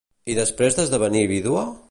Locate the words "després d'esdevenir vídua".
0.39-1.69